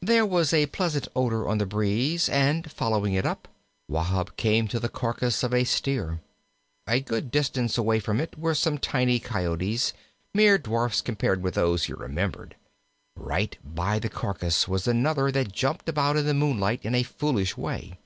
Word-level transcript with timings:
There 0.00 0.24
was 0.24 0.54
a 0.54 0.66
pleasant 0.66 1.08
odor 1.16 1.48
on 1.48 1.58
the 1.58 1.66
breeze, 1.66 2.28
and 2.28 2.70
following 2.70 3.14
it 3.14 3.26
up, 3.26 3.48
Wahb 3.88 4.36
came 4.36 4.68
to 4.68 4.78
the 4.78 4.88
carcass 4.88 5.42
of 5.42 5.52
a 5.52 5.64
Steer. 5.64 6.20
A 6.86 7.00
good 7.00 7.32
distance 7.32 7.76
away 7.76 7.98
from 7.98 8.20
it 8.20 8.38
were 8.38 8.54
some 8.54 8.78
tiny 8.78 9.18
Coyotes, 9.18 9.94
mere 10.32 10.58
dwarfs 10.58 11.00
compared 11.00 11.42
with 11.42 11.54
those 11.54 11.86
he 11.86 11.92
remembered. 11.92 12.54
Right 13.16 13.58
by 13.64 13.98
the 13.98 14.08
carcass 14.08 14.68
was 14.68 14.86
another 14.86 15.32
that 15.32 15.50
jumped 15.50 15.88
about 15.88 16.16
in 16.16 16.24
the 16.26 16.34
moonlight 16.34 16.84
in 16.84 16.94
a 16.94 17.02
foolish 17.02 17.56
way. 17.56 17.98